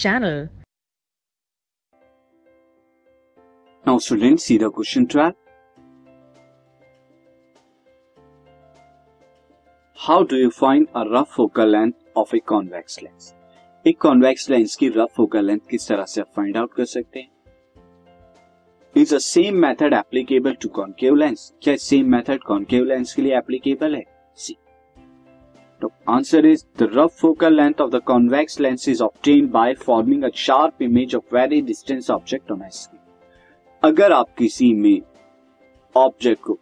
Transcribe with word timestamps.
channel. 0.00 0.48
Now 3.84 3.98
students, 3.98 4.44
see 4.44 4.56
the 4.58 4.70
question 4.70 5.06
12. 5.06 5.34
How 9.98 10.22
do 10.24 10.36
you 10.36 10.50
find 10.52 10.88
a 10.94 11.04
rough 11.06 11.30
focal 11.30 11.66
length 11.66 11.98
of 12.16 12.32
a 12.32 12.40
convex 12.42 13.02
lens? 13.02 13.34
एक 13.84 13.98
convex 14.00 14.48
lens 14.50 14.74
की 14.76 14.88
rough 14.88 15.12
focal 15.16 15.46
length 15.46 15.58
किस 15.70 15.88
तरह 15.88 16.04
से 16.04 16.20
आप 16.20 16.26
find 16.36 16.56
out 16.56 16.72
कर 16.74 16.84
सकते 16.84 17.20
हैं 17.20 17.28
is 18.96 19.14
a 19.14 19.18
same 19.18 19.56
method 19.62 19.94
applicable 19.94 20.54
to 20.62 20.68
concave 20.78 21.14
lens 21.16 21.52
क्या 21.62 21.76
सेम 21.84 22.10
मेथड 22.14 22.42
कॉन्केव 22.46 22.84
लेंस 22.84 23.14
के 23.14 23.22
लिए 23.22 23.36
एप्लीकेबल 23.38 23.94
है 23.94 24.02
तो 25.82 25.90
answer 26.08 26.46
is 26.46 26.64
the 26.78 26.88
rough 26.94 27.16
focal 27.20 27.54
length 27.54 27.80
of 27.80 27.90
the 27.90 28.00
convex 28.06 28.60
lens 28.60 28.88
is 28.88 29.02
obtain 29.02 29.48
by 29.50 29.74
forming 29.74 30.24
a 30.24 30.28
sharp 30.36 30.82
image 30.82 31.14
of 31.14 31.34
very 31.34 31.60
distance 31.62 32.10
object 32.10 32.52
on 32.52 32.62
screen 32.68 32.98
अगर 33.82 34.12
आप 34.12 34.34
किसी 34.38 34.72
में 34.74 35.00
object 35.94 36.42
को 36.42 36.58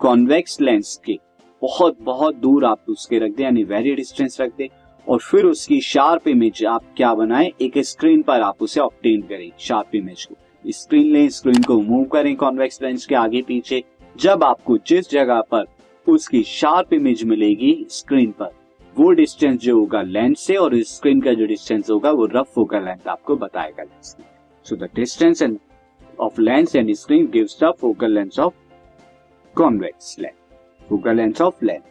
कॉन्वेक्स 0.00 0.60
लेंस 0.60 1.00
के 1.04 1.18
बहुत 1.62 2.00
बहुत 2.02 2.36
दूर 2.36 2.64
आप 2.64 2.80
उसके 2.88 3.18
रख 3.18 3.30
दें, 3.30 3.44
यानी 3.44 3.62
वेरी 3.64 3.94
डिस्टेंस 3.94 4.40
रख 4.40 4.50
दें, 4.58 4.68
और 5.06 5.18
फिर 5.20 5.44
उसकी 5.44 5.80
शार्प 5.80 6.28
इमेज 6.28 6.64
आप 6.64 6.84
क्या 6.96 7.14
बनाएँ? 7.14 7.50
एक 7.60 7.78
स्क्रीन 7.78 8.22
पर 8.22 8.40
आप 8.40 8.62
उसे 8.62 8.80
ऑप्टेन 8.80 9.22
करें 9.22 9.50
शार्प 9.58 9.94
इमेज 9.94 10.24
को। 10.24 10.70
स्क्रीन 10.72 11.12
लें 11.12 11.28
स्क्रीन 11.28 11.62
को 11.62 11.80
मूव 11.80 12.04
करें 12.04 12.34
कॉन्वेक्स 12.36 12.82
लेंस 12.82 13.06
के 13.06 13.14
आगे 13.14 13.42
पीछे। 13.42 13.82
जब 14.16 14.44
आपको 14.44 14.76
जिस 14.86 15.10
जगह 15.10 15.40
पर 15.50 15.64
उसकी 16.08 16.42
शार्प 16.42 16.92
इमेज 16.92 17.22
मिलेगी 17.24 17.86
स्क्रीन 17.90 18.30
पर। 18.32 18.50
वो 18.96 19.10
डिस्टेंस 19.10 19.60
जो 19.60 19.78
होगा 19.78 20.02
लेंस 20.02 20.40
से 20.40 20.56
और 20.56 20.74
स्क्रीन 20.82 21.20
का 21.20 21.32
जो 21.34 21.46
डिस्टेंस 21.46 21.90
होगा 21.90 22.10
वो 22.10 22.26
रफ 22.26 22.52
फोकल 22.54 22.84
लेंथ 22.84 23.08
आपको 23.08 23.36
बताएगा 23.36 23.82
lens 23.82 24.16
so. 24.66 24.76
The 24.76 24.88
distance 24.94 25.42
and 25.42 25.58
of 26.20 26.40
lens 26.40 26.76
and 26.76 26.92
screen 26.94 27.26
gives 27.30 27.58
the 27.62 27.72
focal 27.80 28.12
length 28.12 28.38
of 28.40 28.54
convex 29.56 30.16
length 30.20 30.86
focal 30.88 31.16
length 31.16 31.42
of 31.42 31.64
length 31.64 31.82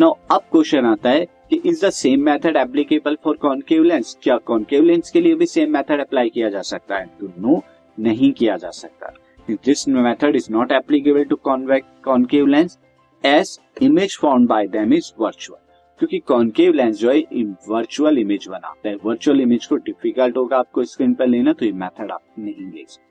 now 0.00 0.14
अब 0.30 0.42
क्वेश्चन 0.52 0.86
आता 0.86 1.10
है 1.10 1.24
कि 1.50 1.60
is 1.66 1.84
the 1.86 1.90
same 1.90 2.24
method 2.24 2.56
applicable 2.56 3.16
for 3.24 3.36
concave 3.36 3.82
lens 3.82 4.16
क्या 4.22 4.36
concave 4.36 4.82
lens 4.82 5.10
के 5.10 5.20
लिए 5.20 5.34
भी 5.34 5.46
same 5.46 5.72
method 5.72 6.00
apply 6.00 6.30
किया 6.30 6.48
जा 6.48 6.62
सकता 6.62 6.98
है? 6.98 7.06
तो 7.20 7.26
नो 7.38 7.62
नहीं 7.98 8.32
किया 8.32 8.56
जा 8.56 8.70
सकता। 8.70 9.12
This 9.48 9.86
method 9.86 10.36
is 10.36 10.50
not 10.50 10.70
applicable 10.70 11.24
to 11.24 11.36
convex, 11.36 11.86
concave 12.02 12.46
lens, 12.46 12.78
as 13.24 13.58
image 13.80 14.16
formed 14.16 14.48
by 14.48 14.66
them 14.66 14.92
is 14.92 15.12
virtual. 15.20 15.58
क्योंकि 15.98 16.18
कॉन्केव 16.18 16.72
लेंस 16.72 16.96
जो 16.96 17.10
है 17.10 17.42
वर्चुअल 17.68 18.18
इमेज 18.18 18.46
बनाता 18.48 18.88
है 18.88 18.94
वर्चुअल 19.04 19.40
इमेज 19.40 19.66
को 19.66 19.76
डिफ़िकल्ट 19.76 20.36
होगा 20.36 20.58
आपको 20.58 20.84
स्क्रीन 20.84 21.14
पर 21.14 21.26
लेना 21.26 21.52
तो 21.52 21.64
ये 21.64 21.72
मेथड 21.72 22.10
आप 22.10 22.22
नहीं 22.38 22.72
ले 22.72 22.84
सकते 22.88 23.10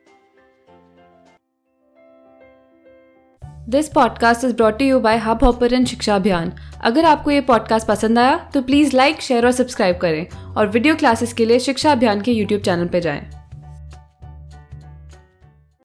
this 3.70 3.90
podcast 3.90 4.46
is 4.46 4.56
brought 4.56 4.82
you 4.82 5.00
by 5.00 5.18
Hubhopper 5.44 5.86
शिक्षा 5.86 6.16
अभियान 6.16 6.54
अगर 6.82 7.06
आपको 7.06 7.32
ये 7.32 7.42
पॉडकास्ट 7.42 7.88
पसंद 7.88 8.20
आया 8.20 8.50
तो 8.54 8.62
प्लीज़ 8.62 8.96
लाइक 8.96 9.22
शेयर 9.22 9.46
और 9.46 9.52
सब्सक्राइब 9.52 9.98
करें 9.98 10.54
और 10.58 10.68
वीडियो 10.68 10.96
क्लासेस 10.96 11.34
के 11.34 11.46
लिए 11.46 11.60
शिक्षा 11.60 11.92
अभियान 11.92 12.22
के 12.22 12.32
यूट्यूब 12.32 12.62
चैनल 12.62 12.88
पर 12.88 13.00
जाएँ। 13.00 13.41